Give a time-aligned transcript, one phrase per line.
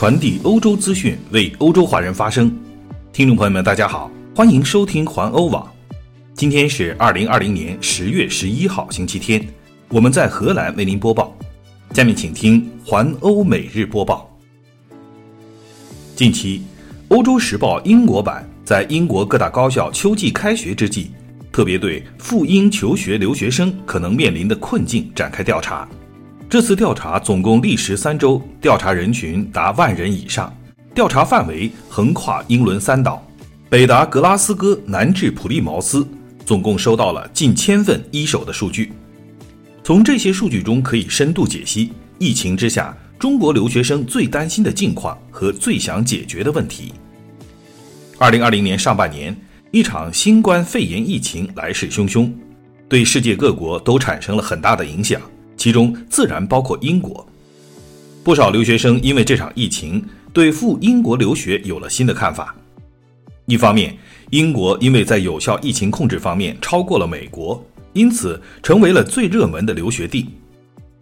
[0.00, 2.50] 传递欧洲资讯，为欧洲华人发声。
[3.12, 5.70] 听众朋友们，大家好，欢迎收听环欧网。
[6.32, 9.46] 今天是二零二零年十月十一号，星期天。
[9.90, 11.36] 我们在荷兰为您播报。
[11.92, 14.34] 下面请听环欧每日播报。
[16.16, 16.62] 近期，
[17.14, 21.10] 《欧洲时报》英国版在英国各大高校秋季开学之际，
[21.52, 25.86] 特别对赴英求学留学生可能面临的困境展开调查。
[26.50, 30.52] 这次调查总共历时三周，调查人群达万人以上，
[30.92, 33.24] 调查范围横跨英伦三岛，
[33.68, 36.04] 北达格拉斯哥，南至普利茅斯，
[36.44, 38.90] 总共收到了近千份一手的数据。
[39.84, 46.92] 从这些数据中可以深度解析疫情之下中国留学生最担心的境况和最想解决的问题。
[48.18, 49.36] 二零二零年上半年，
[49.70, 52.28] 一场新冠肺炎疫情来势汹汹，
[52.88, 55.22] 对世界各国都产生了很大的影响。
[55.60, 57.28] 其中自然包括英国，
[58.24, 60.02] 不少留学生因为这场疫情
[60.32, 62.56] 对赴英国留学有了新的看法。
[63.44, 63.94] 一方面，
[64.30, 70.24] 英国因为在有效疫情控制方面超过了美国，因此成为了最热门的留学地；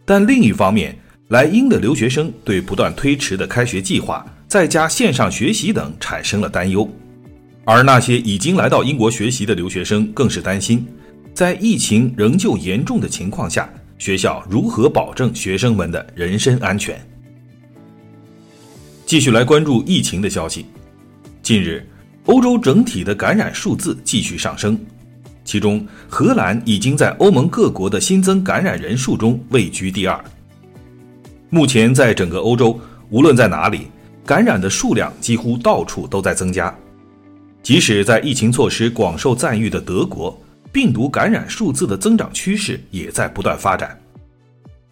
[0.05, 6.91] 但另一方面，来英的留学生对不断推迟的开学计划、在家线上学习等产生了担忧，
[7.65, 10.84] 而那些已经来到英国学习的留学生更是担心，
[11.33, 13.72] 在疫情仍旧严重的情况下。
[13.98, 16.98] 学校如何保证学生们的人身安全？
[19.04, 20.66] 继续来关注疫情的消息。
[21.42, 21.84] 近日，
[22.26, 24.78] 欧洲整体的感染数字继续上升，
[25.44, 30.24] 其中荷兰已经在欧盟各国的新增感染人数中位居第二。
[31.50, 32.78] 目前，在整个欧洲，
[33.10, 33.88] 无论在哪里，
[34.24, 36.72] 感染的数量几乎到处都在增加。
[37.64, 40.41] 即使在疫情措施广受赞誉的德国。
[40.79, 43.98] 病毒感染数字的增长趋势也在不断发展。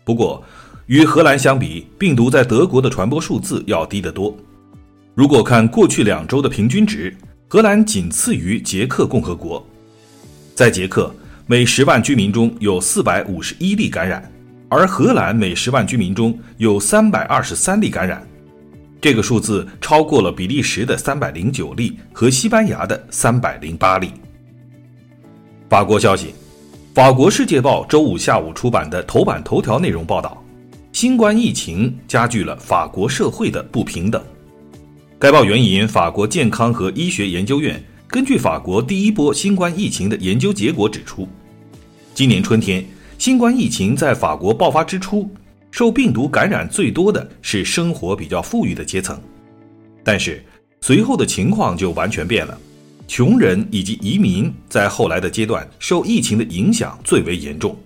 [0.05, 0.45] 不过，
[0.87, 4.37] 与荷兰相比，病毒在德国的传播数字要低得多。
[5.15, 9.65] 如果看过去两周的平均值，荷兰仅次于捷克共和国。
[10.57, 11.15] 在捷克，
[11.47, 14.29] 每十万居民中有四百五十一例感染，
[14.69, 18.27] 而荷兰每十万居民中有三百二十三例感染。
[19.01, 24.11] 这个数字超过了比利时的三百零九例和西班牙的三百零八例。
[25.69, 26.33] 法国消息，
[26.95, 30.41] 法国《世界报》周五下午出版的头版头条内容报道，
[30.93, 34.23] 新冠疫情加剧了法国社会的不平等。
[35.19, 41.27] 该报援引法国健康和医学研究院根据法国第一波新冠疫情的研究结果指出，
[42.15, 42.85] 今年春天
[43.19, 45.29] 新冠疫情在法国爆发之初，
[45.73, 49.21] 受病毒感染最多的是生活比较富裕的阶层，
[50.05, 50.45] 但是
[50.81, 52.57] 随后的情况就完全变了。
[53.07, 57.77] 穷人以及移民在后来的阶段受疫情的影响最为严重。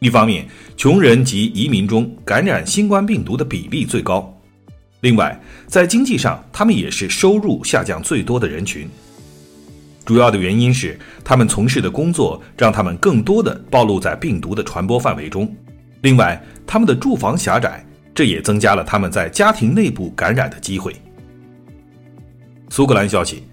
[0.00, 0.46] 一方面，
[0.76, 4.22] 穷人及移民中感染新冠病毒的比例最高；
[5.00, 8.88] 另外，在经济上，他们也是收入下降最多的人群。
[10.04, 15.50] 主要的原因是他们从事的工作让他们更多的暴露在病毒的传播范围中。
[16.02, 17.82] 另外，他们的住房狭窄，
[18.14, 20.94] 这也增加了他们在家庭内部感染的机会。
[22.68, 23.44] 苏格兰消息。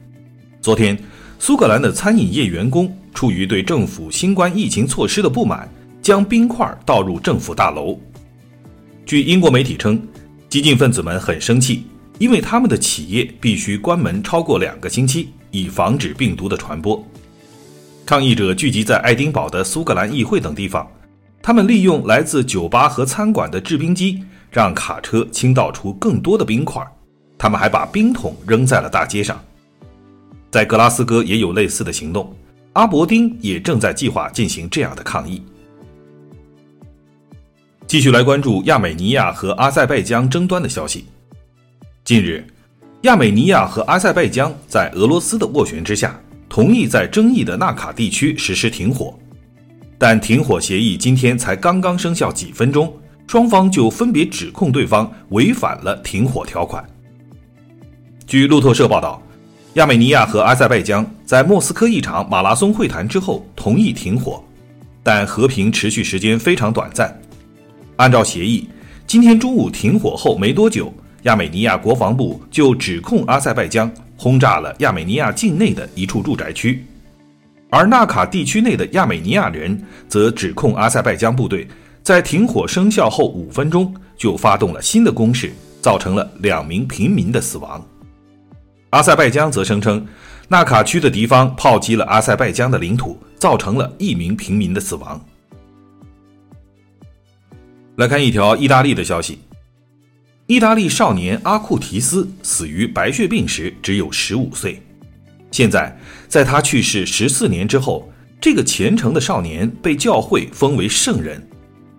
[0.61, 0.95] 昨天，
[1.39, 5.67] 苏格兰的餐饮业员工出于对政府新冠疫情措施的不满，
[6.03, 7.99] 将冰块倒入政府大楼。
[9.03, 9.99] 据英国媒体称，
[10.49, 11.87] 激进分子们很生气，
[12.19, 17.03] 因为他们的企业必须关门超过两个星期，以防止病毒的传播。
[18.05, 20.87] 抗议者聚集在爱丁堡的苏格兰议会等地方，
[21.41, 26.85] 他们利用来自酒吧和餐馆的制冰机，让卡车倾倒出更多的冰块。
[27.35, 29.43] 他们还把冰桶扔在了大街上。
[30.51, 32.35] 在格拉斯哥也有类似的行动，
[32.73, 35.41] 阿伯丁也正在计划进行这样的抗议。
[37.87, 41.05] 继续来关注亚美尼亚和阿塞拜疆争端的消息。
[42.03, 42.45] 近日，
[43.03, 46.19] 亚美尼亚和阿塞拜疆在俄罗斯的斡旋之下，
[46.49, 49.17] 同意在争议的纳卡地区实施停火，
[49.97, 52.93] 但停火协议今天才刚刚生效几分钟，
[53.25, 56.85] 双方就分别指控对方违反了停火条款。
[58.27, 59.23] 据路透社报道。
[59.75, 64.43] 亚美尼亚和阿塞拜疆在莫斯科一场马拉松会谈之后同意停火，
[65.01, 67.17] 但和平持续时间非常短暂。
[67.95, 68.67] 按照协议，
[69.07, 76.85] 今天中午停火后没多久，亚美尼亚国防部就指控阿塞拜疆轰炸了亚美尼亚境内的一处住宅区，
[77.69, 81.65] 而纳卡地区内的亚美尼亚人则指控阿塞拜疆部队
[82.03, 87.81] 在停火生效后五分钟就发动了新的攻势，造成了两名平民的死亡。
[88.91, 90.05] 阿塞拜疆则声称，
[90.49, 95.19] 纳卡区的敌方炮击了阿塞拜疆的领土，造成了一名平民的死亡。
[97.95, 99.39] 来看一条意大利的消息：
[100.45, 104.81] 意大利少年阿库提斯死于白血病时只有十五岁。
[105.51, 105.97] 现在，
[106.27, 108.11] 在他去世十四年之后，
[108.41, 111.41] 这个虔诚的少年被教会封为圣人，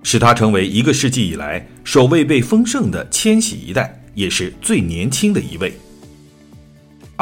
[0.02, 5.72] 使他成为一个世纪以来首位被封圣的千禧一代，也是最年轻的一位。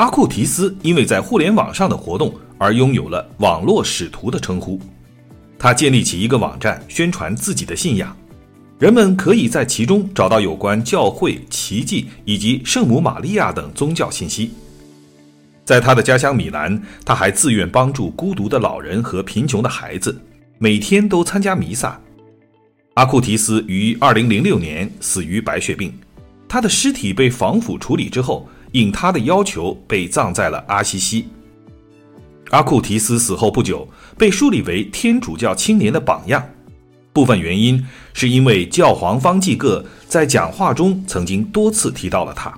[0.00, 4.80] 阿库提斯因为在互联网上的活动而拥有了“网络使徒”的称呼。
[5.58, 8.16] 他建立起一个网站，宣传自己的信仰，
[8.78, 14.52] 人们可以在其中找到有关教会、奇迹以及圣母玛利亚等宗教信息。
[15.66, 20.18] 在他的家乡米兰，他还自愿帮助孤独的老人和贫穷的孩子，
[20.56, 22.00] 每天都参加弥撒。
[22.94, 25.92] 阿库提斯于2006年死于白血病，
[26.48, 31.28] 他的尸体被防腐处理之后，应他的要求被葬在了阿西西。
[32.50, 33.88] 阿库提斯死后不久，
[34.18, 36.44] 被树立为天主教青年的榜样。
[37.12, 42.52] 部分原因是因为教皇方济各在讲话中曾经多次提到了他。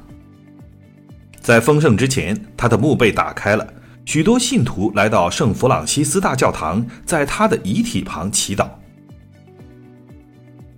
[1.40, 3.66] 在封圣之前，他的墓被打开了，
[4.04, 8.68] 许多信徒来到圣弗朗西斯大教堂，在他的遗体旁祈祷。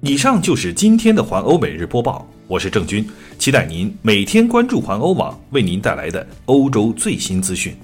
[0.06, 3.09] 以上就是今天的环欧每日播报，我是郑军，
[3.39, 7.75] 期待您每天关注环欧网为您带来的欧洲最新资讯。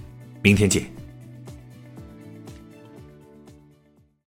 [0.43, 1.00] 明天见。